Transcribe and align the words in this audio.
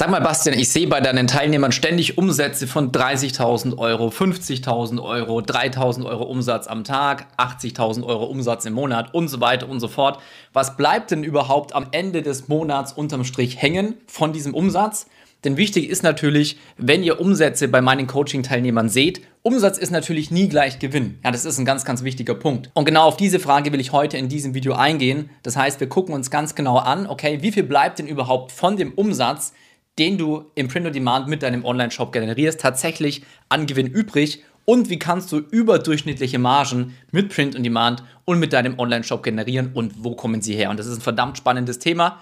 Sag 0.00 0.08
mal, 0.08 0.22
Bastian, 0.22 0.58
ich 0.58 0.70
sehe 0.70 0.86
bei 0.86 1.02
deinen 1.02 1.26
Teilnehmern 1.26 1.72
ständig 1.72 2.16
Umsätze 2.16 2.66
von 2.66 2.90
30.000 2.90 3.76
Euro, 3.76 4.08
50.000 4.08 4.98
Euro, 4.98 5.40
3.000 5.40 6.06
Euro 6.06 6.24
Umsatz 6.24 6.68
am 6.68 6.84
Tag, 6.84 7.26
80.000 7.36 8.04
Euro 8.04 8.24
Umsatz 8.24 8.64
im 8.64 8.72
Monat 8.72 9.12
und 9.12 9.28
so 9.28 9.42
weiter 9.42 9.68
und 9.68 9.78
so 9.78 9.88
fort. 9.88 10.18
Was 10.54 10.78
bleibt 10.78 11.10
denn 11.10 11.22
überhaupt 11.22 11.74
am 11.74 11.88
Ende 11.92 12.22
des 12.22 12.48
Monats 12.48 12.94
unterm 12.94 13.24
Strich 13.24 13.60
hängen 13.60 13.96
von 14.06 14.32
diesem 14.32 14.54
Umsatz? 14.54 15.06
Denn 15.44 15.58
wichtig 15.58 15.90
ist 15.90 16.02
natürlich, 16.02 16.56
wenn 16.78 17.02
ihr 17.02 17.20
Umsätze 17.20 17.68
bei 17.68 17.82
meinen 17.82 18.06
Coaching-Teilnehmern 18.06 18.88
seht, 18.88 19.20
Umsatz 19.42 19.76
ist 19.76 19.90
natürlich 19.90 20.30
nie 20.30 20.48
gleich 20.48 20.78
Gewinn. 20.78 21.18
Ja, 21.22 21.30
das 21.30 21.44
ist 21.44 21.58
ein 21.58 21.66
ganz, 21.66 21.84
ganz 21.84 22.04
wichtiger 22.04 22.34
Punkt. 22.34 22.70
Und 22.72 22.86
genau 22.86 23.04
auf 23.04 23.18
diese 23.18 23.38
Frage 23.38 23.70
will 23.70 23.80
ich 23.80 23.92
heute 23.92 24.16
in 24.16 24.30
diesem 24.30 24.54
Video 24.54 24.72
eingehen. 24.72 25.28
Das 25.42 25.56
heißt, 25.58 25.78
wir 25.78 25.90
gucken 25.90 26.14
uns 26.14 26.30
ganz 26.30 26.54
genau 26.54 26.78
an, 26.78 27.06
okay, 27.06 27.38
wie 27.42 27.52
viel 27.52 27.64
bleibt 27.64 27.98
denn 27.98 28.06
überhaupt 28.06 28.50
von 28.50 28.78
dem 28.78 28.92
Umsatz, 28.92 29.52
den 30.00 30.16
du 30.16 30.46
im 30.54 30.68
Print 30.68 30.86
on 30.86 30.94
Demand 30.94 31.28
mit 31.28 31.42
deinem 31.42 31.62
Online-Shop 31.62 32.10
generierst, 32.10 32.58
tatsächlich 32.58 33.22
an 33.50 33.66
Gewinn 33.66 33.86
übrig 33.86 34.42
und 34.64 34.88
wie 34.88 34.98
kannst 34.98 35.30
du 35.30 35.36
überdurchschnittliche 35.36 36.38
Margen 36.38 36.96
mit 37.12 37.28
Print 37.28 37.54
on 37.54 37.62
Demand 37.62 38.02
und 38.24 38.38
mit 38.38 38.54
deinem 38.54 38.78
Online-Shop 38.78 39.22
generieren 39.22 39.72
und 39.74 40.02
wo 40.02 40.14
kommen 40.14 40.40
sie 40.40 40.54
her? 40.54 40.70
Und 40.70 40.78
das 40.78 40.86
ist 40.86 40.98
ein 40.98 41.02
verdammt 41.02 41.36
spannendes 41.36 41.80
Thema. 41.80 42.18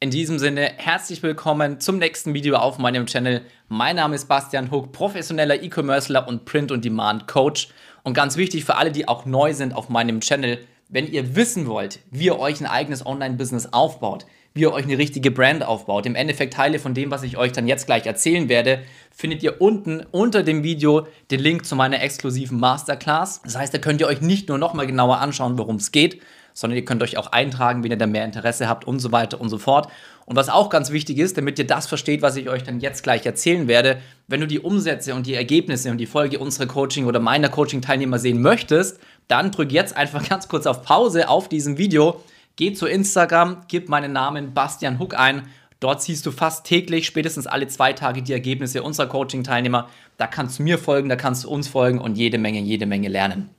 In 0.00 0.10
diesem 0.10 0.38
Sinne, 0.38 0.72
herzlich 0.76 1.22
willkommen 1.22 1.80
zum 1.80 1.96
nächsten 1.96 2.34
Video 2.34 2.56
auf 2.56 2.76
meinem 2.76 3.06
Channel. 3.06 3.40
Mein 3.68 3.96
Name 3.96 4.16
ist 4.16 4.28
Bastian 4.28 4.70
Hook, 4.70 4.92
professioneller 4.92 5.62
E-Commercer 5.62 6.28
und 6.28 6.44
Print 6.44 6.72
on 6.72 6.82
Demand 6.82 7.26
Coach. 7.26 7.68
Und 8.02 8.12
ganz 8.12 8.36
wichtig 8.36 8.66
für 8.66 8.76
alle, 8.76 8.92
die 8.92 9.08
auch 9.08 9.24
neu 9.24 9.54
sind 9.54 9.74
auf 9.74 9.88
meinem 9.88 10.20
Channel, 10.20 10.58
wenn 10.90 11.10
ihr 11.10 11.36
wissen 11.36 11.66
wollt, 11.68 12.00
wie 12.10 12.26
ihr 12.26 12.38
euch 12.38 12.60
ein 12.60 12.66
eigenes 12.66 13.06
Online-Business 13.06 13.72
aufbaut, 13.72 14.26
wie 14.56 14.60
ihr 14.60 14.72
euch 14.72 14.84
eine 14.84 14.98
richtige 14.98 15.32
Brand 15.32 15.64
aufbaut. 15.64 16.06
Im 16.06 16.14
Endeffekt 16.14 16.54
Teile 16.54 16.78
von 16.78 16.94
dem, 16.94 17.10
was 17.10 17.24
ich 17.24 17.36
euch 17.36 17.50
dann 17.50 17.66
jetzt 17.66 17.86
gleich 17.86 18.06
erzählen 18.06 18.48
werde, 18.48 18.82
findet 19.10 19.42
ihr 19.42 19.60
unten 19.60 20.06
unter 20.12 20.44
dem 20.44 20.62
Video 20.62 21.08
den 21.32 21.40
Link 21.40 21.66
zu 21.66 21.74
meiner 21.74 22.00
exklusiven 22.00 22.60
Masterclass. 22.60 23.42
Das 23.42 23.58
heißt, 23.58 23.74
da 23.74 23.78
könnt 23.78 24.00
ihr 24.00 24.06
euch 24.06 24.20
nicht 24.20 24.48
nur 24.48 24.58
nochmal 24.58 24.86
genauer 24.86 25.18
anschauen, 25.18 25.58
worum 25.58 25.76
es 25.76 25.90
geht, 25.90 26.22
sondern 26.52 26.76
ihr 26.76 26.84
könnt 26.84 27.02
euch 27.02 27.16
auch 27.18 27.32
eintragen, 27.32 27.82
wenn 27.82 27.90
ihr 27.90 27.98
da 27.98 28.06
mehr 28.06 28.24
Interesse 28.24 28.68
habt 28.68 28.86
und 28.86 29.00
so 29.00 29.10
weiter 29.10 29.40
und 29.40 29.48
so 29.48 29.58
fort. 29.58 29.88
Und 30.24 30.36
was 30.36 30.48
auch 30.48 30.70
ganz 30.70 30.92
wichtig 30.92 31.18
ist, 31.18 31.36
damit 31.36 31.58
ihr 31.58 31.66
das 31.66 31.88
versteht, 31.88 32.22
was 32.22 32.36
ich 32.36 32.48
euch 32.48 32.62
dann 32.62 32.78
jetzt 32.78 33.02
gleich 33.02 33.26
erzählen 33.26 33.66
werde, 33.66 34.00
wenn 34.28 34.40
du 34.40 34.46
die 34.46 34.60
Umsätze 34.60 35.16
und 35.16 35.26
die 35.26 35.34
Ergebnisse 35.34 35.90
und 35.90 35.98
die 35.98 36.06
Folge 36.06 36.38
unserer 36.38 36.66
Coaching 36.66 37.06
oder 37.06 37.18
meiner 37.18 37.48
Coaching-Teilnehmer 37.48 38.20
sehen 38.20 38.40
möchtest, 38.40 39.00
dann 39.26 39.50
drück 39.50 39.72
jetzt 39.72 39.96
einfach 39.96 40.28
ganz 40.28 40.46
kurz 40.46 40.66
auf 40.68 40.82
Pause 40.82 41.28
auf 41.28 41.48
diesem 41.48 41.76
Video 41.76 42.20
Geh 42.56 42.72
zu 42.72 42.86
Instagram, 42.86 43.62
gib 43.66 43.88
meinen 43.88 44.12
Namen 44.12 44.54
Bastian 44.54 44.98
Huck 44.98 45.18
ein. 45.18 45.48
Dort 45.80 46.02
siehst 46.02 46.24
du 46.24 46.30
fast 46.30 46.64
täglich, 46.64 47.04
spätestens 47.04 47.46
alle 47.46 47.66
zwei 47.66 47.92
Tage 47.92 48.22
die 48.22 48.32
Ergebnisse 48.32 48.82
unserer 48.82 49.08
Coaching-Teilnehmer. 49.08 49.88
Da 50.16 50.26
kannst 50.28 50.58
du 50.58 50.62
mir 50.62 50.78
folgen, 50.78 51.08
da 51.08 51.16
kannst 51.16 51.44
du 51.44 51.50
uns 51.50 51.66
folgen 51.68 52.00
und 52.00 52.16
jede 52.16 52.38
Menge, 52.38 52.60
jede 52.60 52.86
Menge 52.86 53.08
lernen. 53.08 53.50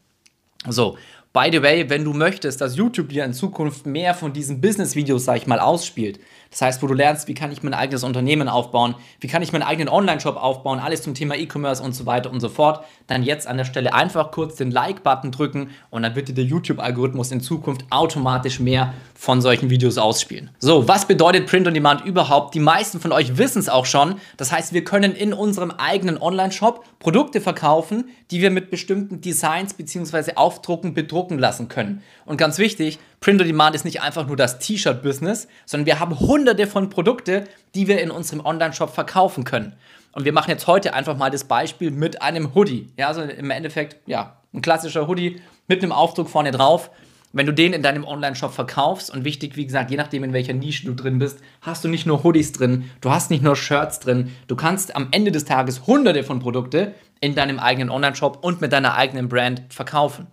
So, 0.67 0.97
by 1.33 1.49
the 1.51 1.61
way, 1.61 1.89
wenn 1.89 2.05
du 2.05 2.13
möchtest, 2.13 2.61
dass 2.61 2.77
YouTube 2.77 3.09
dir 3.09 3.25
in 3.25 3.33
Zukunft 3.33 3.85
mehr 3.85 4.13
von 4.13 4.31
diesen 4.31 4.61
Business-Videos, 4.61 5.25
sag 5.25 5.37
ich 5.37 5.47
mal, 5.47 5.59
ausspielt, 5.59 6.19
das 6.51 6.61
heißt, 6.61 6.83
wo 6.83 6.87
du 6.87 6.93
lernst, 6.93 7.27
wie 7.27 7.33
kann 7.33 7.51
ich 7.51 7.63
mein 7.63 7.73
eigenes 7.73 8.03
Unternehmen 8.03 8.47
aufbauen, 8.47 8.95
wie 9.19 9.27
kann 9.27 9.41
ich 9.41 9.51
meinen 9.51 9.63
eigenen 9.63 9.89
Online-Shop 9.89 10.37
aufbauen, 10.37 10.79
alles 10.79 11.01
zum 11.01 11.13
Thema 11.13 11.35
E-Commerce 11.35 11.83
und 11.83 11.93
so 11.93 12.05
weiter 12.05 12.31
und 12.31 12.39
so 12.39 12.49
fort, 12.49 12.83
dann 13.07 13.23
jetzt 13.23 13.47
an 13.47 13.57
der 13.57 13.65
Stelle 13.65 13.93
einfach 13.93 14.31
kurz 14.31 14.55
den 14.55 14.71
Like-Button 14.71 15.31
drücken 15.31 15.69
und 15.89 16.03
dann 16.03 16.15
wird 16.15 16.27
dir 16.27 16.33
der 16.33 16.45
YouTube-Algorithmus 16.45 17.31
in 17.31 17.41
Zukunft 17.41 17.85
automatisch 17.89 18.59
mehr 18.59 18.93
von 19.13 19.41
solchen 19.41 19.69
Videos 19.69 19.97
ausspielen. 19.97 20.49
So, 20.59 20.87
was 20.87 21.07
bedeutet 21.07 21.47
Print 21.47 21.67
on 21.67 21.73
Demand 21.73 22.05
überhaupt? 22.05 22.53
Die 22.55 22.59
meisten 22.59 22.99
von 22.99 23.11
euch 23.11 23.37
wissen 23.37 23.59
es 23.59 23.69
auch 23.69 23.85
schon. 23.85 24.15
Das 24.37 24.51
heißt, 24.51 24.73
wir 24.73 24.83
können 24.83 25.13
in 25.13 25.33
unserem 25.33 25.71
eigenen 25.71 26.21
Online-Shop 26.21 26.83
Produkte 26.99 27.41
verkaufen, 27.41 28.09
die 28.31 28.41
wir 28.41 28.51
mit 28.51 28.71
bestimmten 28.71 29.21
Designs 29.21 29.73
bzw. 29.73 30.33
Aufdrucken 30.35 30.93
bedrucken 30.93 31.37
lassen 31.37 31.67
können. 31.67 32.01
Und 32.25 32.37
ganz 32.37 32.57
wichtig, 32.57 32.99
Print 33.25 33.41
on 33.41 33.47
Demand 33.47 33.75
ist 33.75 33.85
nicht 33.85 34.03
einfach 34.03 34.27
nur 34.27 34.35
das 34.35 34.59
T-Shirt-Business, 34.59 35.47
sondern 35.65 35.87
wir 35.87 35.99
haben 35.99 36.19
hunderte 36.19 36.67
von 36.67 36.91
Produkte, 36.91 37.45
die 37.73 37.87
wir 37.87 37.99
in 37.99 38.11
unserem 38.11 38.45
Online-Shop 38.45 38.93
verkaufen 38.93 39.45
können. 39.45 39.73
Und 40.11 40.25
wir 40.25 40.31
machen 40.31 40.51
jetzt 40.51 40.67
heute 40.67 40.93
einfach 40.93 41.17
mal 41.17 41.31
das 41.31 41.45
Beispiel 41.45 41.89
mit 41.89 42.21
einem 42.21 42.53
Hoodie. 42.53 42.85
Ja, 42.97 43.07
also 43.07 43.23
im 43.23 43.49
Endeffekt, 43.49 43.95
ja, 44.07 44.37
ein 44.53 44.61
klassischer 44.61 45.07
Hoodie 45.07 45.41
mit 45.67 45.81
einem 45.81 45.91
Aufdruck 45.91 46.29
vorne 46.29 46.51
drauf. 46.51 46.91
Wenn 47.33 47.47
du 47.47 47.51
den 47.51 47.73
in 47.73 47.81
deinem 47.81 48.03
Online-Shop 48.03 48.53
verkaufst 48.53 49.11
und 49.11 49.25
wichtig, 49.25 49.57
wie 49.57 49.65
gesagt, 49.65 49.89
je 49.89 49.97
nachdem, 49.97 50.23
in 50.23 50.31
welcher 50.31 50.53
Nische 50.53 50.85
du 50.85 50.93
drin 50.93 51.17
bist, 51.17 51.39
hast 51.61 51.83
du 51.83 51.87
nicht 51.87 52.05
nur 52.05 52.23
Hoodies 52.23 52.51
drin, 52.51 52.91
du 53.01 53.09
hast 53.09 53.31
nicht 53.31 53.41
nur 53.41 53.55
Shirts 53.55 53.99
drin, 53.99 54.35
du 54.45 54.55
kannst 54.55 54.95
am 54.95 55.07
Ende 55.09 55.31
des 55.31 55.45
Tages 55.45 55.87
hunderte 55.87 56.23
von 56.23 56.37
Produkte 56.37 56.93
in 57.21 57.33
deinem 57.33 57.57
eigenen 57.57 57.89
Online-Shop 57.89 58.37
und 58.43 58.61
mit 58.61 58.71
deiner 58.71 58.93
eigenen 58.93 59.29
Brand 59.29 59.63
verkaufen. 59.69 60.27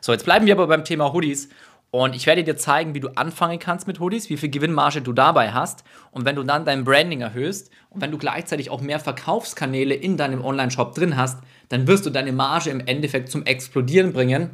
So, 0.00 0.12
jetzt 0.12 0.24
bleiben 0.24 0.46
wir 0.46 0.54
aber 0.54 0.68
beim 0.68 0.84
Thema 0.84 1.12
Hoodies 1.12 1.48
und 1.90 2.14
ich 2.14 2.26
werde 2.26 2.44
dir 2.44 2.56
zeigen, 2.56 2.94
wie 2.94 3.00
du 3.00 3.08
anfangen 3.16 3.58
kannst 3.58 3.86
mit 3.86 3.98
Hoodies, 3.98 4.28
wie 4.28 4.36
viel 4.36 4.50
Gewinnmarge 4.50 5.00
du 5.00 5.14
dabei 5.14 5.52
hast. 5.52 5.84
Und 6.10 6.26
wenn 6.26 6.36
du 6.36 6.42
dann 6.42 6.66
dein 6.66 6.84
Branding 6.84 7.22
erhöhst 7.22 7.70
und 7.88 8.02
wenn 8.02 8.10
du 8.10 8.18
gleichzeitig 8.18 8.68
auch 8.70 8.82
mehr 8.82 9.00
Verkaufskanäle 9.00 9.94
in 9.94 10.18
deinem 10.18 10.44
Online-Shop 10.44 10.94
drin 10.94 11.16
hast, 11.16 11.38
dann 11.70 11.86
wirst 11.86 12.04
du 12.04 12.10
deine 12.10 12.32
Marge 12.32 12.70
im 12.70 12.80
Endeffekt 12.80 13.30
zum 13.30 13.44
Explodieren 13.46 14.12
bringen 14.12 14.50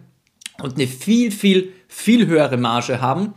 und 0.62 0.74
eine 0.74 0.86
viel, 0.86 1.32
viel, 1.32 1.72
viel 1.88 2.26
höhere 2.28 2.56
Marge 2.56 3.00
haben 3.00 3.34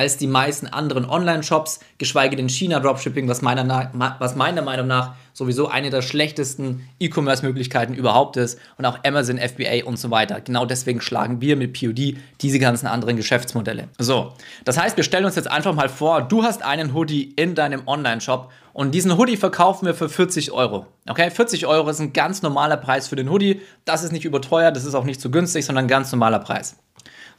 als 0.00 0.16
die 0.16 0.26
meisten 0.26 0.66
anderen 0.66 1.04
Online-Shops, 1.04 1.78
geschweige 1.98 2.34
denn 2.34 2.48
China-Dropshipping, 2.48 3.28
was 3.28 3.42
meiner, 3.42 3.90
was 4.18 4.34
meiner 4.34 4.62
Meinung 4.62 4.86
nach 4.86 5.12
sowieso 5.34 5.68
eine 5.68 5.90
der 5.90 6.00
schlechtesten 6.00 6.88
E-Commerce-Möglichkeiten 6.98 7.92
überhaupt 7.92 8.38
ist 8.38 8.58
und 8.78 8.86
auch 8.86 8.98
Amazon, 9.04 9.36
FBA 9.36 9.84
und 9.84 9.98
so 9.98 10.10
weiter. 10.10 10.40
Genau 10.40 10.64
deswegen 10.64 11.02
schlagen 11.02 11.42
wir 11.42 11.54
mit 11.54 11.78
POD 11.78 12.16
diese 12.40 12.58
ganzen 12.58 12.86
anderen 12.86 13.16
Geschäftsmodelle. 13.16 13.88
So, 13.98 14.32
das 14.64 14.78
heißt, 14.78 14.96
wir 14.96 15.04
stellen 15.04 15.26
uns 15.26 15.36
jetzt 15.36 15.50
einfach 15.50 15.74
mal 15.74 15.90
vor, 15.90 16.22
du 16.22 16.44
hast 16.44 16.62
einen 16.62 16.94
Hoodie 16.94 17.34
in 17.36 17.54
deinem 17.54 17.86
Online-Shop 17.86 18.50
und 18.72 18.94
diesen 18.94 19.18
Hoodie 19.18 19.36
verkaufen 19.36 19.84
wir 19.84 19.94
für 19.94 20.08
40 20.08 20.50
Euro. 20.52 20.86
Okay, 21.06 21.30
40 21.30 21.66
Euro 21.66 21.90
ist 21.90 22.00
ein 22.00 22.14
ganz 22.14 22.40
normaler 22.40 22.78
Preis 22.78 23.06
für 23.06 23.16
den 23.16 23.28
Hoodie. 23.28 23.60
Das 23.84 24.02
ist 24.02 24.12
nicht 24.12 24.24
überteuert, 24.24 24.76
das 24.76 24.86
ist 24.86 24.94
auch 24.94 25.04
nicht 25.04 25.20
zu 25.20 25.30
günstig, 25.30 25.66
sondern 25.66 25.84
ein 25.84 25.88
ganz 25.88 26.10
normaler 26.10 26.38
Preis. 26.38 26.76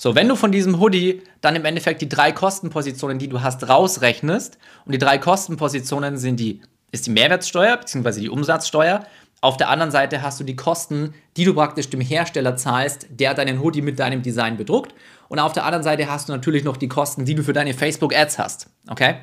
So, 0.04 0.16
wenn 0.16 0.28
du 0.28 0.36
von 0.36 0.52
diesem 0.52 0.80
Hoodie 0.80 1.22
dann 1.42 1.56
im 1.56 1.64
Endeffekt 1.64 2.02
die 2.02 2.10
drei 2.10 2.32
Kostenpositionen, 2.32 3.20
die 3.20 3.30
du 3.30 3.44
hast, 3.44 3.70
rausrechnest, 3.70 4.58
und 4.84 4.94
die 4.94 4.98
drei 4.98 5.20
Kostenpositionen 5.20 6.18
sind 6.18 6.40
die, 6.40 6.60
ist 6.92 7.06
die 7.06 7.12
Mehrwertsteuer 7.12 7.78
bzw. 7.78 8.22
die 8.22 8.30
Umsatzsteuer. 8.30 9.06
Auf 9.42 9.58
der 9.58 9.70
anderen 9.70 9.92
Seite 9.92 10.24
hast 10.24 10.40
du 10.40 10.44
die 10.44 10.56
Kosten, 10.56 11.14
die 11.38 11.46
du 11.46 11.54
praktisch 11.54 11.92
dem 11.92 12.02
Hersteller 12.02 12.56
zahlst, 12.56 13.10
der 13.12 13.36
deinen 13.36 13.62
Hoodie 13.62 13.84
mit 13.84 14.00
deinem 14.00 14.24
Design 14.24 14.58
bedruckt. 14.58 14.96
Und 15.30 15.38
auf 15.38 15.54
der 15.54 15.66
anderen 15.66 15.84
Seite 15.84 16.10
hast 16.10 16.30
du 16.30 16.34
natürlich 16.34 16.64
noch 16.64 16.78
die 16.78 16.88
Kosten, 16.88 17.26
die 17.26 17.36
du 17.36 17.44
für 17.44 17.54
deine 17.54 17.76
Facebook-Ads 17.76 18.40
hast. 18.40 18.72
Okay? 18.90 19.18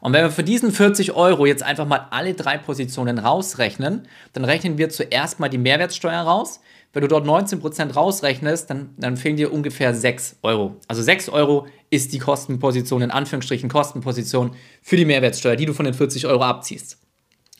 Und 0.00 0.14
wenn 0.14 0.24
wir 0.24 0.30
für 0.30 0.44
diesen 0.44 0.72
40 0.72 1.12
Euro 1.12 1.44
jetzt 1.44 1.62
einfach 1.62 1.86
mal 1.86 2.08
alle 2.10 2.32
drei 2.32 2.56
Positionen 2.56 3.18
rausrechnen, 3.18 4.08
dann 4.32 4.46
rechnen 4.46 4.78
wir 4.78 4.88
zuerst 4.88 5.40
mal 5.40 5.50
die 5.50 5.58
Mehrwertsteuer 5.58 6.22
raus. 6.22 6.60
Wenn 6.92 7.02
du 7.02 7.08
dort 7.08 7.26
19% 7.26 7.94
rausrechnest, 7.94 8.68
dann, 8.68 8.90
dann 8.98 9.16
fehlen 9.16 9.36
dir 9.36 9.52
ungefähr 9.52 9.94
6 9.94 10.36
Euro. 10.42 10.76
Also 10.88 11.02
6 11.02 11.30
Euro 11.30 11.66
ist 11.88 12.12
die 12.12 12.18
Kostenposition, 12.18 13.00
in 13.00 13.10
Anführungsstrichen 13.10 13.70
Kostenposition 13.70 14.54
für 14.82 14.96
die 14.96 15.06
Mehrwertsteuer, 15.06 15.56
die 15.56 15.66
du 15.66 15.72
von 15.72 15.86
den 15.86 15.94
40 15.94 16.26
Euro 16.26 16.42
abziehst. 16.42 16.98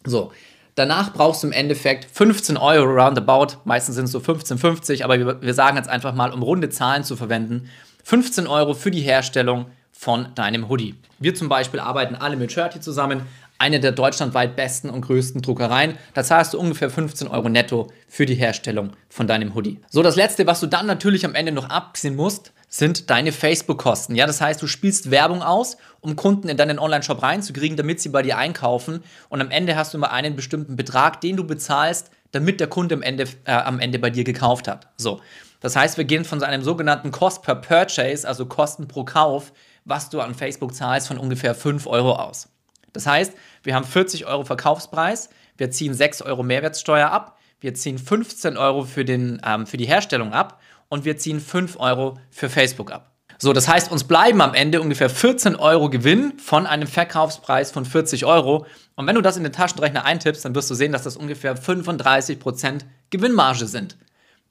So, 0.04 0.32
danach 0.74 1.14
brauchst 1.14 1.42
du 1.42 1.46
im 1.46 1.52
Endeffekt 1.52 2.04
15 2.12 2.58
Euro 2.58 2.84
roundabout. 2.84 3.58
Meistens 3.64 3.94
sind 3.94 4.04
es 4.04 4.12
so 4.12 4.18
15,50, 4.18 5.02
aber 5.02 5.18
wir, 5.18 5.40
wir 5.40 5.54
sagen 5.54 5.78
jetzt 5.78 5.88
einfach 5.88 6.14
mal, 6.14 6.32
um 6.32 6.42
runde 6.42 6.68
Zahlen 6.68 7.04
zu 7.04 7.16
verwenden, 7.16 7.70
15 8.04 8.46
Euro 8.46 8.74
für 8.74 8.90
die 8.90 9.00
Herstellung 9.00 9.66
von 9.92 10.34
deinem 10.34 10.68
Hoodie. 10.68 10.96
Wir 11.20 11.34
zum 11.34 11.48
Beispiel 11.48 11.80
arbeiten 11.80 12.16
alle 12.16 12.36
mit 12.36 12.52
Shirty 12.52 12.80
zusammen, 12.80 13.22
eine 13.62 13.78
der 13.78 13.92
deutschlandweit 13.92 14.56
besten 14.56 14.90
und 14.90 15.02
größten 15.02 15.40
Druckereien. 15.40 15.96
Da 16.14 16.24
zahlst 16.24 16.52
du 16.52 16.58
ungefähr 16.58 16.90
15 16.90 17.28
Euro 17.28 17.48
netto 17.48 17.92
für 18.08 18.26
die 18.26 18.34
Herstellung 18.34 18.90
von 19.08 19.28
deinem 19.28 19.54
Hoodie. 19.54 19.78
So, 19.88 20.02
das 20.02 20.16
letzte, 20.16 20.48
was 20.48 20.58
du 20.58 20.66
dann 20.66 20.86
natürlich 20.86 21.24
am 21.24 21.36
Ende 21.36 21.52
noch 21.52 21.70
abziehen 21.70 22.16
musst, 22.16 22.52
sind 22.68 23.08
deine 23.08 23.30
Facebook-Kosten. 23.30 24.16
Ja, 24.16 24.26
das 24.26 24.40
heißt, 24.40 24.60
du 24.60 24.66
spielst 24.66 25.12
Werbung 25.12 25.42
aus, 25.42 25.76
um 26.00 26.16
Kunden 26.16 26.48
in 26.48 26.56
deinen 26.56 26.80
Online-Shop 26.80 27.22
reinzukriegen, 27.22 27.76
damit 27.76 28.00
sie 28.00 28.08
bei 28.08 28.22
dir 28.22 28.36
einkaufen. 28.36 29.04
Und 29.28 29.40
am 29.40 29.50
Ende 29.50 29.76
hast 29.76 29.94
du 29.94 29.98
immer 29.98 30.10
einen 30.10 30.34
bestimmten 30.34 30.74
Betrag, 30.74 31.20
den 31.20 31.36
du 31.36 31.44
bezahlst, 31.44 32.10
damit 32.32 32.58
der 32.58 32.66
Kunde 32.66 32.96
am 32.96 33.02
Ende, 33.02 33.28
äh, 33.44 33.52
am 33.52 33.78
Ende 33.78 34.00
bei 34.00 34.10
dir 34.10 34.24
gekauft 34.24 34.66
hat. 34.66 34.88
So. 34.96 35.20
Das 35.60 35.76
heißt, 35.76 35.98
wir 35.98 36.04
gehen 36.04 36.24
von 36.24 36.42
einem 36.42 36.64
sogenannten 36.64 37.12
Cost 37.12 37.42
per 37.42 37.54
Purchase, 37.54 38.26
also 38.26 38.46
Kosten 38.46 38.88
pro 38.88 39.04
Kauf, 39.04 39.52
was 39.84 40.10
du 40.10 40.20
an 40.20 40.34
Facebook 40.34 40.74
zahlst, 40.74 41.06
von 41.06 41.18
ungefähr 41.18 41.54
5 41.54 41.86
Euro 41.86 42.14
aus. 42.14 42.48
Das 42.92 43.06
heißt, 43.06 43.34
wir 43.62 43.74
haben 43.74 43.84
40 43.84 44.26
Euro 44.26 44.44
Verkaufspreis, 44.44 45.30
wir 45.56 45.70
ziehen 45.70 45.94
6 45.94 46.22
Euro 46.22 46.42
Mehrwertsteuer 46.42 47.10
ab, 47.10 47.38
wir 47.60 47.74
ziehen 47.74 47.98
15 47.98 48.56
Euro 48.56 48.84
für, 48.84 49.04
den, 49.04 49.40
ähm, 49.44 49.66
für 49.66 49.76
die 49.76 49.86
Herstellung 49.86 50.32
ab 50.32 50.60
und 50.88 51.04
wir 51.04 51.16
ziehen 51.16 51.40
5 51.40 51.78
Euro 51.78 52.18
für 52.30 52.48
Facebook 52.48 52.90
ab. 52.90 53.12
So, 53.38 53.52
das 53.52 53.66
heißt, 53.66 53.90
uns 53.90 54.04
bleiben 54.04 54.40
am 54.40 54.54
Ende 54.54 54.80
ungefähr 54.80 55.10
14 55.10 55.56
Euro 55.56 55.90
Gewinn 55.90 56.38
von 56.38 56.64
einem 56.64 56.86
Verkaufspreis 56.86 57.72
von 57.72 57.84
40 57.84 58.24
Euro. 58.24 58.66
Und 58.94 59.08
wenn 59.08 59.16
du 59.16 59.20
das 59.20 59.36
in 59.36 59.42
den 59.42 59.52
Taschenrechner 59.52 60.04
eintippst, 60.04 60.44
dann 60.44 60.54
wirst 60.54 60.70
du 60.70 60.74
sehen, 60.74 60.92
dass 60.92 61.02
das 61.02 61.16
ungefähr 61.16 61.56
35% 61.56 62.82
Gewinnmarge 63.10 63.66
sind. 63.66 63.96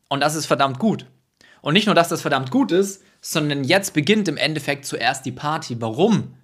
Und 0.10 0.20
das 0.20 0.36
ist 0.36 0.46
verdammt 0.46 0.78
gut. 0.78 1.06
Und 1.62 1.74
nicht 1.74 1.86
nur, 1.86 1.96
dass 1.96 2.10
das 2.10 2.22
verdammt 2.22 2.52
gut 2.52 2.74
ist, 2.74 3.02
sondern 3.22 3.64
jetzt 3.64 3.94
beginnt 3.94 4.28
im 4.28 4.36
Endeffekt 4.36 4.86
zuerst 4.86 5.26
die 5.26 5.32
Party. 5.32 5.78
Warum? 5.80 6.36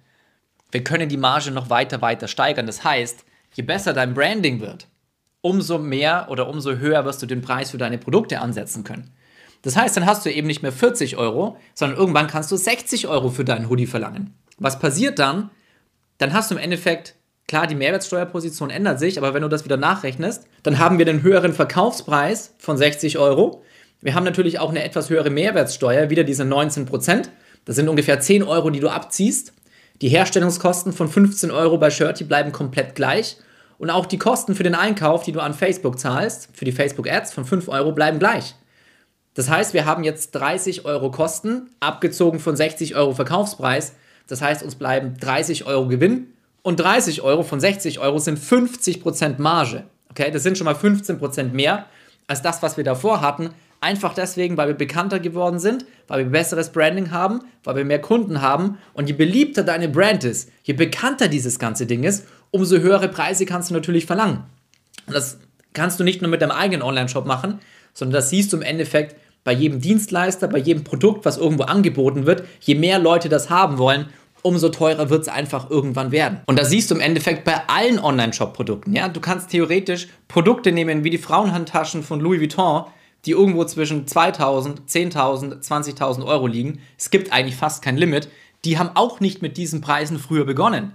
Wir 0.70 0.84
können 0.84 1.08
die 1.08 1.16
Marge 1.16 1.50
noch 1.50 1.70
weiter, 1.70 2.02
weiter 2.02 2.28
steigern. 2.28 2.66
Das 2.66 2.84
heißt, 2.84 3.24
je 3.54 3.62
besser 3.62 3.92
dein 3.92 4.14
Branding 4.14 4.60
wird, 4.60 4.86
umso 5.40 5.78
mehr 5.78 6.26
oder 6.30 6.48
umso 6.48 6.76
höher 6.76 7.04
wirst 7.04 7.22
du 7.22 7.26
den 7.26 7.42
Preis 7.42 7.70
für 7.70 7.78
deine 7.78 7.98
Produkte 7.98 8.40
ansetzen 8.40 8.84
können. 8.84 9.10
Das 9.62 9.76
heißt, 9.76 9.96
dann 9.96 10.06
hast 10.06 10.24
du 10.24 10.32
eben 10.32 10.46
nicht 10.46 10.62
mehr 10.62 10.72
40 10.72 11.16
Euro, 11.16 11.56
sondern 11.74 11.98
irgendwann 11.98 12.28
kannst 12.28 12.52
du 12.52 12.56
60 12.56 13.08
Euro 13.08 13.30
für 13.30 13.44
deinen 13.44 13.68
Hoodie 13.68 13.86
verlangen. 13.86 14.34
Was 14.58 14.78
passiert 14.78 15.18
dann? 15.18 15.50
Dann 16.18 16.32
hast 16.32 16.50
du 16.50 16.54
im 16.54 16.60
Endeffekt, 16.60 17.14
klar, 17.48 17.66
die 17.66 17.74
Mehrwertsteuerposition 17.74 18.70
ändert 18.70 18.98
sich, 18.98 19.18
aber 19.18 19.34
wenn 19.34 19.42
du 19.42 19.48
das 19.48 19.64
wieder 19.64 19.76
nachrechnest, 19.76 20.46
dann 20.62 20.78
haben 20.78 20.98
wir 20.98 21.04
den 21.04 21.22
höheren 21.22 21.54
Verkaufspreis 21.54 22.54
von 22.58 22.76
60 22.76 23.18
Euro 23.18 23.62
wir 24.00 24.14
haben 24.14 24.24
natürlich 24.24 24.60
auch 24.60 24.70
eine 24.70 24.84
etwas 24.84 25.10
höhere 25.10 25.30
Mehrwertsteuer, 25.30 26.08
wieder 26.10 26.22
diese 26.22 26.44
19 26.44 26.86
Prozent. 26.86 27.30
Das 27.64 27.76
sind 27.76 27.88
ungefähr 27.88 28.20
10 28.20 28.44
Euro, 28.44 28.70
die 28.70 28.80
du 28.80 28.88
abziehst. 28.88 29.52
Die 30.00 30.08
Herstellungskosten 30.08 30.92
von 30.92 31.08
15 31.08 31.50
Euro 31.50 31.76
bei 31.78 31.90
Shirty 31.90 32.24
bleiben 32.24 32.52
komplett 32.52 32.94
gleich. 32.94 33.36
Und 33.78 33.90
auch 33.90 34.06
die 34.06 34.18
Kosten 34.18 34.54
für 34.54 34.62
den 34.62 34.74
Einkauf, 34.74 35.22
die 35.24 35.32
du 35.32 35.40
an 35.40 35.54
Facebook 35.54 35.98
zahlst, 35.98 36.48
für 36.52 36.64
die 36.64 36.72
Facebook-Ads 36.72 37.32
von 37.32 37.44
5 37.44 37.68
Euro, 37.68 37.92
bleiben 37.92 38.18
gleich. 38.18 38.54
Das 39.34 39.48
heißt, 39.48 39.72
wir 39.72 39.86
haben 39.86 40.02
jetzt 40.02 40.32
30 40.32 40.84
Euro 40.84 41.10
Kosten, 41.10 41.70
abgezogen 41.78 42.40
von 42.40 42.56
60 42.56 42.96
Euro 42.96 43.12
Verkaufspreis. 43.12 43.94
Das 44.26 44.42
heißt, 44.42 44.62
uns 44.62 44.74
bleiben 44.74 45.16
30 45.20 45.66
Euro 45.66 45.86
Gewinn 45.86 46.32
und 46.62 46.80
30 46.80 47.22
Euro 47.22 47.44
von 47.44 47.60
60 47.60 48.00
Euro 48.00 48.18
sind 48.18 48.38
50% 48.38 49.40
Marge. 49.40 49.84
Okay, 50.10 50.30
das 50.32 50.42
sind 50.42 50.58
schon 50.58 50.64
mal 50.64 50.74
15% 50.74 51.52
mehr 51.52 51.86
als 52.26 52.42
das, 52.42 52.62
was 52.62 52.76
wir 52.76 52.84
davor 52.84 53.20
hatten. 53.20 53.50
Einfach 53.80 54.14
deswegen, 54.14 54.56
weil 54.56 54.68
wir 54.68 54.74
bekannter 54.74 55.20
geworden 55.20 55.60
sind, 55.60 55.84
weil 56.08 56.24
wir 56.24 56.30
besseres 56.30 56.70
Branding 56.70 57.12
haben, 57.12 57.42
weil 57.62 57.76
wir 57.76 57.84
mehr 57.84 58.00
Kunden 58.00 58.40
haben. 58.40 58.78
Und 58.92 59.08
je 59.08 59.14
beliebter 59.14 59.62
deine 59.62 59.88
Brand 59.88 60.24
ist, 60.24 60.50
je 60.64 60.74
bekannter 60.74 61.28
dieses 61.28 61.58
ganze 61.58 61.86
Ding 61.86 62.02
ist, 62.02 62.26
umso 62.50 62.78
höhere 62.78 63.08
Preise 63.08 63.46
kannst 63.46 63.70
du 63.70 63.74
natürlich 63.74 64.06
verlangen. 64.06 64.44
Und 65.06 65.14
das 65.14 65.38
kannst 65.74 66.00
du 66.00 66.04
nicht 66.04 66.22
nur 66.22 66.30
mit 66.30 66.42
deinem 66.42 66.50
eigenen 66.50 66.82
Online-Shop 66.82 67.24
machen, 67.24 67.60
sondern 67.94 68.14
das 68.14 68.30
siehst 68.30 68.52
du 68.52 68.56
im 68.56 68.62
Endeffekt 68.62 69.16
bei 69.44 69.52
jedem 69.52 69.80
Dienstleister, 69.80 70.48
bei 70.48 70.58
jedem 70.58 70.84
Produkt, 70.84 71.24
was 71.24 71.38
irgendwo 71.38 71.62
angeboten 71.64 72.26
wird. 72.26 72.44
Je 72.60 72.74
mehr 72.74 72.98
Leute 72.98 73.28
das 73.28 73.48
haben 73.48 73.78
wollen, 73.78 74.06
umso 74.42 74.68
teurer 74.68 75.10
wird 75.10 75.22
es 75.22 75.28
einfach 75.28 75.70
irgendwann 75.70 76.12
werden. 76.12 76.40
Und 76.46 76.58
das 76.58 76.70
siehst 76.70 76.90
du 76.90 76.94
im 76.94 77.00
Endeffekt 77.00 77.44
bei 77.44 77.62
allen 77.68 77.98
Online-Shop-Produkten. 77.98 78.94
Ja? 78.94 79.08
Du 79.08 79.20
kannst 79.20 79.50
theoretisch 79.50 80.08
Produkte 80.26 80.72
nehmen 80.72 81.04
wie 81.04 81.10
die 81.10 81.18
Frauenhandtaschen 81.18 82.02
von 82.02 82.20
Louis 82.20 82.40
Vuitton, 82.40 82.84
die 83.24 83.32
irgendwo 83.32 83.64
zwischen 83.64 84.06
2000, 84.06 84.82
10.000, 84.88 85.62
20.000 85.62 86.24
Euro 86.24 86.46
liegen. 86.46 86.80
Es 86.96 87.10
gibt 87.10 87.32
eigentlich 87.32 87.56
fast 87.56 87.82
kein 87.82 87.96
Limit. 87.96 88.28
Die 88.64 88.78
haben 88.78 88.90
auch 88.94 89.20
nicht 89.20 89.42
mit 89.42 89.56
diesen 89.56 89.80
Preisen 89.80 90.18
früher 90.18 90.44
begonnen. 90.44 90.94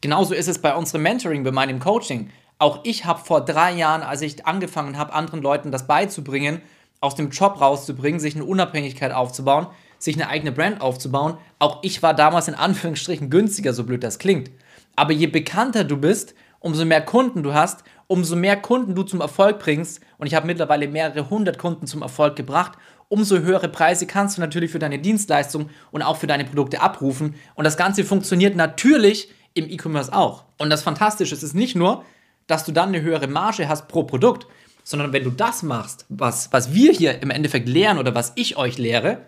Genauso 0.00 0.34
ist 0.34 0.48
es 0.48 0.60
bei 0.60 0.74
unserem 0.74 1.02
Mentoring, 1.02 1.44
bei 1.44 1.52
meinem 1.52 1.80
Coaching. 1.80 2.30
Auch 2.58 2.80
ich 2.84 3.04
habe 3.04 3.24
vor 3.24 3.44
drei 3.44 3.72
Jahren, 3.72 4.02
als 4.02 4.22
ich 4.22 4.46
angefangen 4.46 4.98
habe, 4.98 5.12
anderen 5.12 5.42
Leuten 5.42 5.72
das 5.72 5.86
beizubringen, 5.86 6.60
aus 7.00 7.14
dem 7.14 7.30
Job 7.30 7.60
rauszubringen, 7.60 8.20
sich 8.20 8.34
eine 8.34 8.44
Unabhängigkeit 8.44 9.12
aufzubauen, 9.12 9.66
sich 9.98 10.16
eine 10.16 10.28
eigene 10.28 10.52
Brand 10.52 10.80
aufzubauen, 10.80 11.36
auch 11.58 11.78
ich 11.82 12.02
war 12.02 12.14
damals 12.14 12.48
in 12.48 12.54
Anführungsstrichen 12.54 13.30
günstiger, 13.30 13.72
so 13.72 13.84
blöd 13.84 14.02
das 14.02 14.18
klingt. 14.18 14.50
Aber 14.96 15.12
je 15.12 15.26
bekannter 15.26 15.84
du 15.84 15.96
bist, 15.96 16.34
umso 16.60 16.84
mehr 16.84 17.02
Kunden 17.02 17.42
du 17.42 17.52
hast, 17.52 17.84
umso 18.06 18.36
mehr 18.36 18.56
Kunden 18.56 18.94
du 18.94 19.02
zum 19.02 19.20
Erfolg 19.20 19.58
bringst, 19.58 20.00
und 20.18 20.26
ich 20.26 20.34
habe 20.34 20.46
mittlerweile 20.46 20.88
mehrere 20.88 21.30
hundert 21.30 21.58
Kunden 21.58 21.86
zum 21.86 22.02
Erfolg 22.02 22.36
gebracht, 22.36 22.72
umso 23.08 23.38
höhere 23.38 23.68
Preise 23.68 24.06
kannst 24.06 24.36
du 24.36 24.40
natürlich 24.40 24.70
für 24.70 24.78
deine 24.78 24.98
Dienstleistung 24.98 25.70
und 25.90 26.02
auch 26.02 26.16
für 26.16 26.26
deine 26.26 26.44
Produkte 26.44 26.80
abrufen. 26.80 27.34
Und 27.54 27.64
das 27.64 27.76
Ganze 27.76 28.04
funktioniert 28.04 28.56
natürlich 28.56 29.30
im 29.54 29.68
E-Commerce 29.70 30.12
auch. 30.12 30.44
Und 30.58 30.70
das 30.70 30.82
Fantastische 30.82 31.34
ist 31.34 31.54
nicht 31.54 31.76
nur, 31.76 32.04
dass 32.46 32.64
du 32.64 32.72
dann 32.72 32.88
eine 32.88 33.02
höhere 33.02 33.28
Marge 33.28 33.68
hast 33.68 33.88
pro 33.88 34.04
Produkt, 34.04 34.46
sondern 34.82 35.12
wenn 35.12 35.24
du 35.24 35.30
das 35.30 35.62
machst, 35.62 36.06
was, 36.08 36.52
was 36.52 36.74
wir 36.74 36.92
hier 36.92 37.22
im 37.22 37.30
Endeffekt 37.30 37.68
lehren 37.68 37.98
oder 37.98 38.14
was 38.14 38.32
ich 38.34 38.56
euch 38.56 38.78
lehre, 38.78 39.18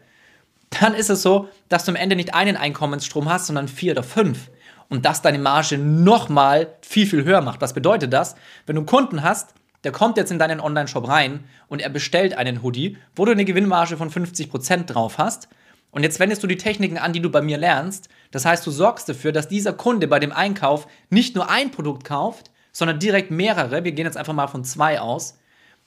dann 0.80 0.94
ist 0.94 1.10
es 1.10 1.22
so, 1.22 1.48
dass 1.68 1.84
du 1.84 1.92
am 1.92 1.96
Ende 1.96 2.16
nicht 2.16 2.34
einen 2.34 2.56
Einkommensstrom 2.56 3.28
hast, 3.28 3.46
sondern 3.46 3.68
vier 3.68 3.92
oder 3.92 4.02
fünf 4.02 4.50
und 4.88 5.04
das 5.04 5.22
deine 5.22 5.38
Marge 5.38 5.78
nochmal 5.78 6.76
viel, 6.82 7.06
viel 7.06 7.24
höher 7.24 7.40
macht. 7.40 7.60
Was 7.60 7.74
bedeutet 7.74 8.12
das? 8.12 8.36
Wenn 8.66 8.76
du 8.76 8.80
einen 8.80 8.86
Kunden 8.86 9.22
hast, 9.22 9.54
der 9.84 9.92
kommt 9.92 10.16
jetzt 10.16 10.32
in 10.32 10.38
deinen 10.38 10.60
Online-Shop 10.60 11.06
rein 11.06 11.44
und 11.68 11.80
er 11.80 11.90
bestellt 11.90 12.36
einen 12.36 12.62
Hoodie, 12.62 12.98
wo 13.14 13.24
du 13.24 13.32
eine 13.32 13.44
Gewinnmarge 13.44 13.96
von 13.96 14.10
50% 14.10 14.86
drauf 14.86 15.18
hast. 15.18 15.48
Und 15.90 16.02
jetzt 16.02 16.18
wendest 16.20 16.42
du 16.42 16.46
die 16.46 16.56
Techniken 16.56 16.98
an, 16.98 17.12
die 17.12 17.20
du 17.20 17.30
bei 17.30 17.40
mir 17.40 17.56
lernst. 17.56 18.08
Das 18.30 18.44
heißt, 18.44 18.66
du 18.66 18.70
sorgst 18.70 19.08
dafür, 19.08 19.32
dass 19.32 19.48
dieser 19.48 19.72
Kunde 19.72 20.08
bei 20.08 20.18
dem 20.18 20.32
Einkauf 20.32 20.86
nicht 21.08 21.34
nur 21.34 21.48
ein 21.48 21.70
Produkt 21.70 22.04
kauft, 22.04 22.50
sondern 22.72 22.98
direkt 22.98 23.30
mehrere. 23.30 23.84
Wir 23.84 23.92
gehen 23.92 24.06
jetzt 24.06 24.16
einfach 24.16 24.32
mal 24.32 24.48
von 24.48 24.64
zwei 24.64 25.00
aus. 25.00 25.38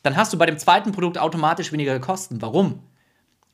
Dann 0.02 0.16
hast 0.16 0.34
du 0.34 0.38
bei 0.38 0.45
dem 0.45 0.57
zweiten 0.57 0.92
Produkt 0.92 1.18
automatisch 1.18 1.72
weniger 1.72 2.00
Kosten. 2.00 2.42
Warum? 2.42 2.81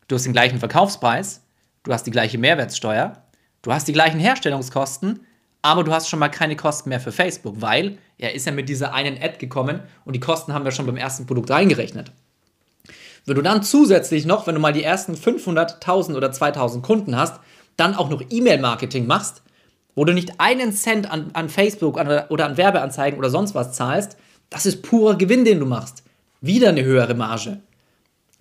Du 0.07 0.15
hast 0.15 0.23
den 0.23 0.33
gleichen 0.33 0.59
Verkaufspreis, 0.59 1.43
du 1.83 1.91
hast 1.91 2.03
die 2.03 2.11
gleiche 2.11 2.37
Mehrwertsteuer, 2.37 3.23
du 3.63 3.73
hast 3.73 3.87
die 3.87 3.93
gleichen 3.93 4.19
Herstellungskosten, 4.19 5.25
aber 5.65 5.83
du 5.83 5.91
hast 5.91 6.09
schon 6.09 6.19
mal 6.19 6.29
keine 6.29 6.55
Kosten 6.55 6.89
mehr 6.89 6.99
für 6.99 7.11
Facebook, 7.11 7.55
weil 7.59 7.97
er 8.19 8.35
ist 8.35 8.45
ja 8.45 8.51
mit 8.51 8.69
dieser 8.69 8.93
einen 8.93 9.17
Ad 9.19 9.37
gekommen 9.39 9.79
und 10.05 10.15
die 10.15 10.19
Kosten 10.19 10.53
haben 10.53 10.63
wir 10.63 10.71
schon 10.71 10.85
beim 10.85 10.95
ersten 10.95 11.25
Produkt 11.25 11.49
reingerechnet. 11.49 12.11
Wenn 13.25 13.35
du 13.35 13.41
dann 13.41 13.63
zusätzlich 13.63 14.27
noch, 14.27 14.45
wenn 14.45 14.53
du 14.53 14.61
mal 14.61 14.73
die 14.73 14.83
ersten 14.83 15.15
500, 15.17 15.73
1000 15.73 16.15
oder 16.15 16.31
2000 16.31 16.85
Kunden 16.85 17.17
hast, 17.17 17.39
dann 17.77 17.95
auch 17.95 18.11
noch 18.11 18.21
E-Mail-Marketing 18.29 19.07
machst, 19.07 19.41
wo 19.95 20.05
du 20.05 20.13
nicht 20.13 20.39
einen 20.39 20.71
Cent 20.71 21.09
an, 21.09 21.31
an 21.33 21.49
Facebook 21.49 21.97
oder 21.97 22.45
an 22.45 22.57
Werbeanzeigen 22.57 23.17
oder 23.17 23.31
sonst 23.31 23.55
was 23.55 23.73
zahlst, 23.73 24.17
das 24.51 24.67
ist 24.67 24.83
purer 24.83 25.15
Gewinn, 25.15 25.45
den 25.45 25.59
du 25.59 25.65
machst. 25.65 26.03
Wieder 26.41 26.69
eine 26.69 26.83
höhere 26.83 27.15
Marge. 27.15 27.61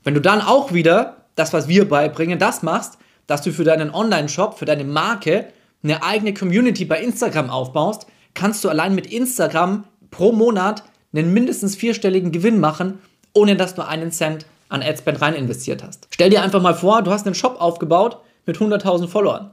Wenn 0.02 0.12
du 0.12 0.20
dann 0.20 0.42
auch 0.42 0.74
wieder 0.74 1.24
das, 1.36 1.54
was 1.54 1.68
wir 1.68 1.88
beibringen, 1.88 2.38
das 2.38 2.62
machst, 2.62 2.98
dass 3.26 3.40
du 3.40 3.50
für 3.50 3.64
deinen 3.64 3.94
Online-Shop, 3.94 4.58
für 4.58 4.66
deine 4.66 4.84
Marke 4.84 5.46
eine 5.84 6.02
eigene 6.02 6.34
Community 6.34 6.84
bei 6.84 7.00
Instagram 7.00 7.50
aufbaust, 7.50 8.06
kannst 8.32 8.64
du 8.64 8.68
allein 8.68 8.94
mit 8.94 9.06
Instagram 9.06 9.84
pro 10.10 10.32
Monat 10.32 10.82
einen 11.12 11.32
mindestens 11.32 11.76
vierstelligen 11.76 12.32
Gewinn 12.32 12.58
machen, 12.58 12.98
ohne 13.34 13.56
dass 13.56 13.74
du 13.74 13.86
einen 13.86 14.10
Cent 14.10 14.46
an 14.68 14.82
Adspend 14.82 15.20
rein 15.20 15.34
investiert 15.34 15.84
hast. 15.84 16.08
Stell 16.10 16.30
dir 16.30 16.42
einfach 16.42 16.62
mal 16.62 16.74
vor, 16.74 17.02
du 17.02 17.10
hast 17.10 17.26
einen 17.26 17.34
Shop 17.34 17.60
aufgebaut 17.60 18.18
mit 18.46 18.56
100.000 18.56 19.06
Followern. 19.06 19.52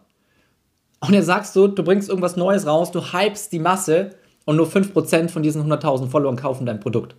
Und 1.01 1.13
jetzt 1.13 1.25
sagst 1.25 1.55
du, 1.55 1.67
du 1.67 1.83
bringst 1.83 2.09
irgendwas 2.09 2.37
Neues 2.37 2.65
raus, 2.65 2.91
du 2.91 3.01
hypst 3.01 3.51
die 3.51 3.59
Masse 3.59 4.11
und 4.45 4.55
nur 4.55 4.67
5% 4.67 5.29
von 5.29 5.43
diesen 5.43 5.69
100.000 5.69 6.07
Followern 6.07 6.35
kaufen 6.35 6.65
dein 6.65 6.79
Produkt. 6.79 7.15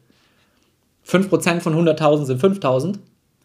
5% 1.06 1.60
von 1.60 1.74
100.000 1.74 2.24
sind 2.24 2.42
5.000. 2.42 2.98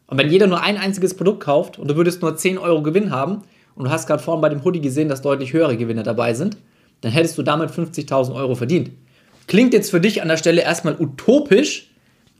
Und 0.07 0.17
wenn 0.17 0.29
jeder 0.29 0.47
nur 0.47 0.61
ein 0.61 0.77
einziges 0.77 1.15
Produkt 1.15 1.41
kauft 1.41 1.77
und 1.77 1.89
du 1.89 1.95
würdest 1.95 2.21
nur 2.21 2.35
10 2.35 2.57
Euro 2.57 2.81
Gewinn 2.81 3.11
haben, 3.11 3.41
und 3.77 3.85
du 3.85 3.91
hast 3.91 4.07
gerade 4.07 4.21
vorhin 4.21 4.41
bei 4.41 4.49
dem 4.49 4.63
Hoodie 4.63 4.81
gesehen, 4.81 5.07
dass 5.07 5.21
deutlich 5.21 5.53
höhere 5.53 5.77
Gewinne 5.77 6.03
dabei 6.03 6.33
sind, 6.33 6.57
dann 7.01 7.11
hättest 7.11 7.37
du 7.37 7.43
damit 7.43 7.69
50.000 7.69 8.33
Euro 8.33 8.55
verdient. 8.55 8.89
Klingt 9.45 9.73
jetzt 9.73 9.91
für 9.91 10.01
dich 10.01 10.21
an 10.21 10.27
der 10.27 10.37
Stelle 10.37 10.63
erstmal 10.63 10.99
utopisch. 10.99 11.91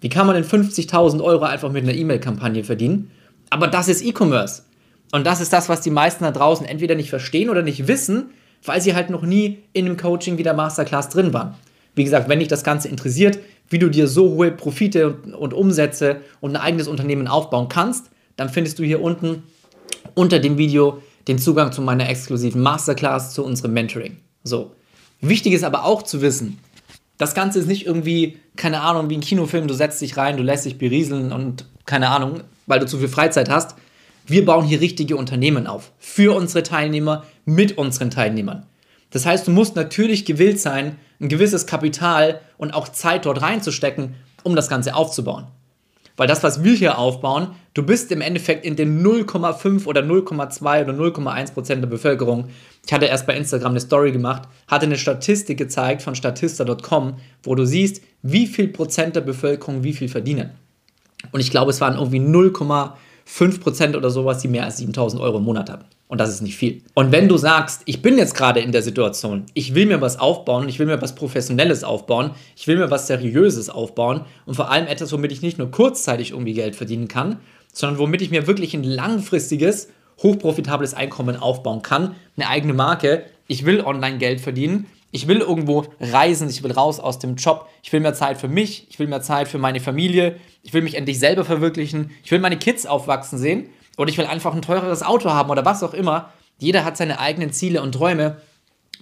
Wie 0.02 0.10
kann 0.10 0.26
man 0.26 0.36
denn 0.36 0.44
50.000 0.44 1.24
Euro 1.24 1.46
einfach 1.46 1.72
mit 1.72 1.84
einer 1.84 1.94
E-Mail-Kampagne 1.94 2.64
verdienen? 2.64 3.12
Aber 3.52 3.68
das 3.68 3.88
ist 3.88 4.04
E-Commerce. 4.04 4.64
Und 5.12 5.26
das 5.26 5.40
ist 5.40 5.54
das, 5.54 5.70
was 5.70 5.82
die 5.82 5.92
meisten 5.92 6.24
da 6.24 6.32
draußen 6.32 6.66
entweder 6.66 6.96
nicht 6.96 7.10
verstehen 7.10 7.50
oder 7.50 7.62
nicht 7.62 7.88
wissen, 7.88 8.32
weil 8.66 8.82
sie 8.82 8.96
halt 8.96 9.10
noch 9.10 9.22
nie 9.22 9.60
in 9.74 9.86
einem 9.86 9.96
Coaching 9.96 10.38
wie 10.38 10.44
der 10.44 10.56
Masterclass 10.56 11.10
drin 11.10 11.34
waren. 11.34 11.54
Wie 11.96 12.04
gesagt, 12.04 12.28
wenn 12.30 12.40
dich 12.40 12.48
das 12.48 12.64
Ganze 12.64 12.90
interessiert, 12.90 13.40
wie 13.70 13.80
du 13.80 13.90
dir 13.90 14.08
so 14.08 14.32
hohe 14.32 14.52
Profite 14.52 15.08
und, 15.08 15.34
und 15.34 15.54
Umsätze 15.54 16.18
und 16.42 16.56
ein 16.56 16.62
eigenes 16.62 16.88
Unternehmen 16.88 17.28
aufbauen 17.28 17.70
kannst, 17.70 18.10
dann 18.36 18.50
findest 18.50 18.80
du 18.80 18.84
hier 18.84 19.02
unten 19.02 19.44
unter 20.16 20.40
dem 20.40 20.58
Video 20.58 21.02
den 21.28 21.40
Zugang 21.40 21.72
zu 21.72 21.82
meiner 21.82 22.10
exklusiven 22.10 22.62
Masterclass, 22.62 23.34
zu 23.34 23.44
unserem 23.44 23.74
Mentoring. 23.74 24.18
So. 24.44 24.76
Wichtig 25.20 25.54
ist 25.54 25.64
aber 25.64 25.84
auch 25.84 26.04
zu 26.04 26.22
wissen, 26.22 26.60
das 27.18 27.34
Ganze 27.34 27.60
ist 27.60 27.68
nicht 27.68 27.86
irgendwie, 27.86 28.38
keine 28.56 28.82
Ahnung, 28.82 29.10
wie 29.10 29.18
ein 29.18 29.22
Kinofilm, 29.22 29.68
du 29.68 29.74
setzt 29.74 30.02
dich 30.02 30.18
rein, 30.18 30.38
du 30.38 30.44
lässt 30.44 30.66
dich 30.66 30.78
berieseln 30.78 31.32
und 31.32 31.66
keine 31.86 32.10
Ahnung, 32.10 32.42
weil 32.68 32.80
du 32.80 32.86
zu 32.86 33.00
viel 33.00 33.08
Freizeit 33.08 33.50
hast. 33.50 33.76
Wir 34.26 34.46
bauen 34.46 34.66
hier 34.66 34.82
richtige 34.82 35.18
Unternehmen 35.18 35.68
auf. 35.68 35.92
Für 35.98 36.36
unsere 36.36 36.62
Teilnehmer, 36.64 37.24
mit 37.46 37.78
unseren 37.78 38.12
Teilnehmern. 38.12 38.66
Das 39.10 39.26
heißt, 39.26 39.48
du 39.48 39.52
musst 39.52 39.76
natürlich 39.76 40.26
gewillt 40.26 40.60
sein, 40.60 40.98
ein 41.20 41.30
gewisses 41.30 41.66
Kapital 41.66 42.42
und 42.58 42.74
auch 42.74 42.90
Zeit 42.90 43.26
dort 43.26 43.42
reinzustecken, 43.42 44.16
um 44.44 44.56
das 44.56 44.70
Ganze 44.70 44.96
aufzubauen. 44.96 45.48
Weil 46.18 46.28
das, 46.28 46.44
was 46.44 46.64
wir 46.64 46.74
hier 46.74 46.98
aufbauen, 46.98 47.50
du 47.76 47.84
bist 47.84 48.12
im 48.12 48.22
Endeffekt 48.22 48.66
in 48.66 48.76
den 48.76 49.06
0,5 49.06 49.86
oder 49.86 50.02
0,2 50.02 50.82
oder 50.82 50.94
0,1 50.94 51.54
Prozent 51.54 51.84
der 51.84 51.88
Bevölkerung. 51.88 52.50
Ich 52.86 52.92
hatte 52.92 53.06
erst 53.06 53.28
bei 53.28 53.38
Instagram 53.38 53.72
eine 53.72 53.80
Story 53.80 54.12
gemacht, 54.12 54.50
hatte 54.68 54.88
eine 54.88 54.98
Statistik 54.98 55.60
gezeigt 55.60 56.02
von 56.02 56.16
statista.com, 56.16 57.18
wo 57.44 57.56
du 57.56 57.66
siehst, 57.66 58.02
wie 58.24 58.48
viel 58.48 58.68
Prozent 58.70 59.16
der 59.16 59.22
Bevölkerung 59.22 59.84
wie 59.84 59.94
viel 59.94 60.10
verdienen. 60.10 60.50
Und 61.32 61.40
ich 61.40 61.52
glaube, 61.52 61.70
es 61.70 61.82
waren 61.82 61.96
irgendwie 61.96 62.20
0,5 62.20 63.60
Prozent 63.60 63.96
oder 63.96 64.10
sowas, 64.10 64.40
die 64.40 64.48
mehr 64.48 64.66
als 64.66 64.78
7000 64.78 65.22
Euro 65.22 65.38
im 65.38 65.44
Monat 65.44 65.70
haben. 65.70 65.86
Und 66.10 66.20
das 66.20 66.30
ist 66.30 66.42
nicht 66.42 66.56
viel. 66.56 66.84
Und 66.94 67.12
wenn 67.12 67.28
du 67.28 67.36
sagst, 67.38 67.82
ich 67.86 68.02
bin 68.02 68.18
jetzt 68.18 68.34
gerade 68.34 68.62
in 68.62 68.72
der 68.72 68.82
Situation, 68.82 69.46
ich 69.54 69.76
will 69.76 69.86
mir 69.86 70.00
was 70.00 70.18
aufbauen, 70.18 70.70
ich 70.70 70.80
will 70.80 70.86
mir 70.86 71.02
was 71.02 71.16
Professionelles 71.16 71.84
aufbauen, 71.84 72.32
ich 72.56 72.66
will 72.68 72.78
mir 72.78 72.90
was 72.90 73.08
Seriöses 73.08 73.70
aufbauen 73.70 74.22
und 74.46 74.56
vor 74.56 74.72
allem 74.72 74.88
etwas, 74.88 75.12
womit 75.12 75.34
ich 75.34 75.42
nicht 75.42 75.58
nur 75.58 75.70
kurzzeitig 75.70 76.32
irgendwie 76.32 76.54
Geld 76.54 76.78
verdienen 76.78 77.10
kann, 77.10 77.40
sondern 77.74 78.00
womit 78.00 78.22
ich 78.22 78.32
mir 78.32 78.48
wirklich 78.48 78.74
ein 78.74 78.84
langfristiges, 78.84 79.90
hochprofitables 80.24 80.94
Einkommen 80.94 81.36
aufbauen 81.36 81.82
kann, 81.82 82.16
eine 82.38 82.48
eigene 82.48 82.74
Marke, 82.74 83.26
ich 83.48 83.66
will 83.66 83.82
online 83.82 84.18
Geld 84.18 84.40
verdienen, 84.40 84.88
ich 85.12 85.28
will 85.28 85.40
irgendwo 85.40 85.86
reisen, 86.00 86.50
ich 86.50 86.64
will 86.64 86.72
raus 86.72 87.02
aus 87.02 87.20
dem 87.20 87.36
Job, 87.36 87.68
ich 87.84 87.92
will 87.92 88.00
mehr 88.00 88.14
Zeit 88.14 88.38
für 88.38 88.48
mich, 88.48 88.88
ich 88.90 88.98
will 88.98 89.08
mehr 89.08 89.22
Zeit 89.22 89.50
für 89.50 89.58
meine 89.58 89.82
Familie, 89.82 90.38
ich 90.64 90.74
will 90.74 90.82
mich 90.82 90.96
endlich 90.96 91.20
selber 91.20 91.44
verwirklichen, 91.44 92.12
ich 92.24 92.32
will 92.32 92.40
meine 92.40 92.58
Kids 92.58 92.86
aufwachsen 92.86 93.38
sehen 93.38 93.70
oder 93.98 94.10
ich 94.10 94.18
will 94.18 94.26
einfach 94.26 94.54
ein 94.54 94.62
teureres 94.62 95.04
Auto 95.04 95.32
haben 95.32 95.50
oder 95.50 95.66
was 95.66 95.84
auch 95.84 95.94
immer. 95.94 96.32
Jeder 96.60 96.86
hat 96.86 96.98
seine 96.98 97.20
eigenen 97.20 97.52
Ziele 97.52 97.82
und 97.82 97.94
Träume. 97.94 98.38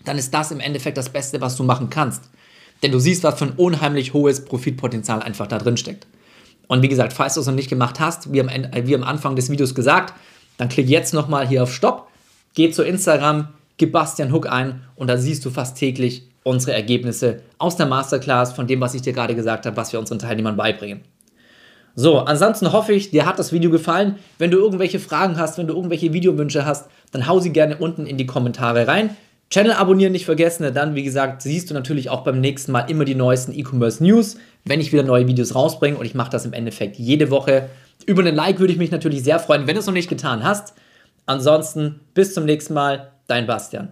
Dann 0.03 0.17
ist 0.17 0.33
das 0.33 0.51
im 0.51 0.59
Endeffekt 0.59 0.97
das 0.97 1.09
Beste, 1.09 1.41
was 1.41 1.55
du 1.55 1.63
machen 1.63 1.89
kannst. 1.89 2.23
Denn 2.81 2.91
du 2.91 2.99
siehst, 2.99 3.23
was 3.23 3.37
für 3.37 3.45
ein 3.45 3.53
unheimlich 3.53 4.13
hohes 4.13 4.45
Profitpotenzial 4.45 5.21
einfach 5.21 5.47
da 5.47 5.57
drin 5.57 5.77
steckt. 5.77 6.07
Und 6.67 6.81
wie 6.81 6.87
gesagt, 6.87 7.13
falls 7.13 7.35
du 7.35 7.41
es 7.41 7.47
noch 7.47 7.53
nicht 7.53 7.69
gemacht 7.69 7.99
hast, 7.99 8.31
wie 8.33 8.41
am, 8.41 8.47
Ende, 8.47 8.87
wie 8.87 8.95
am 8.95 9.03
Anfang 9.03 9.35
des 9.35 9.49
Videos 9.49 9.75
gesagt, 9.75 10.13
dann 10.57 10.69
klick 10.69 10.87
jetzt 10.89 11.13
nochmal 11.13 11.47
hier 11.47 11.63
auf 11.63 11.73
Stopp, 11.73 12.07
geh 12.53 12.71
zu 12.71 12.83
Instagram, 12.83 13.49
gib 13.77 13.91
Bastian 13.91 14.31
Hook 14.31 14.47
ein 14.47 14.81
und 14.95 15.07
da 15.07 15.17
siehst 15.17 15.45
du 15.45 15.49
fast 15.49 15.77
täglich 15.77 16.23
unsere 16.43 16.73
Ergebnisse 16.73 17.41
aus 17.57 17.75
der 17.75 17.85
Masterclass 17.85 18.53
von 18.53 18.67
dem, 18.67 18.79
was 18.79 18.93
ich 18.93 19.01
dir 19.01 19.13
gerade 19.13 19.35
gesagt 19.35 19.65
habe, 19.65 19.77
was 19.77 19.91
wir 19.91 19.99
unseren 19.99 20.19
Teilnehmern 20.19 20.55
beibringen. 20.55 21.01
So, 21.95 22.19
ansonsten 22.19 22.73
hoffe 22.73 22.91
ich, 22.91 23.11
dir 23.11 23.25
hat 23.25 23.39
das 23.39 23.53
Video 23.53 23.71
gefallen. 23.71 24.17
Wenn 24.37 24.51
du 24.51 24.57
irgendwelche 24.57 24.99
Fragen 24.99 25.37
hast, 25.37 25.57
wenn 25.57 25.67
du 25.67 25.73
irgendwelche 25.73 26.11
Videowünsche 26.11 26.65
hast, 26.65 26.89
dann 27.11 27.25
hau 27.25 27.39
sie 27.39 27.51
gerne 27.51 27.77
unten 27.77 28.05
in 28.05 28.17
die 28.17 28.25
Kommentare 28.25 28.87
rein. 28.87 29.15
Channel 29.49 29.73
abonnieren 29.73 30.11
nicht 30.11 30.25
vergessen, 30.25 30.63
denn 30.63 30.73
dann, 30.73 30.95
wie 30.95 31.03
gesagt, 31.03 31.41
siehst 31.41 31.69
du 31.69 31.73
natürlich 31.73 32.09
auch 32.09 32.23
beim 32.23 32.41
nächsten 32.41 32.71
Mal 32.71 32.89
immer 32.89 33.05
die 33.05 33.15
neuesten 33.15 33.53
E-Commerce 33.53 34.03
News, 34.03 34.37
wenn 34.65 34.81
ich 34.81 34.91
wieder 34.91 35.03
neue 35.03 35.27
Videos 35.27 35.55
rausbringe 35.55 35.97
und 35.97 36.05
ich 36.05 36.15
mache 36.15 36.31
das 36.31 36.45
im 36.45 36.53
Endeffekt 36.53 36.97
jede 36.97 37.29
Woche. 37.29 37.69
Über 38.05 38.21
einen 38.21 38.35
Like 38.35 38.59
würde 38.59 38.73
ich 38.73 38.79
mich 38.79 38.91
natürlich 38.91 39.23
sehr 39.23 39.39
freuen, 39.39 39.67
wenn 39.67 39.75
du 39.75 39.79
es 39.79 39.85
noch 39.85 39.93
nicht 39.93 40.09
getan 40.09 40.43
hast. 40.43 40.73
Ansonsten 41.27 42.01
bis 42.13 42.33
zum 42.33 42.45
nächsten 42.45 42.73
Mal, 42.73 43.11
dein 43.27 43.47
Bastian. 43.47 43.91